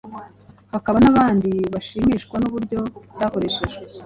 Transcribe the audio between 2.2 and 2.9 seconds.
n’uburyo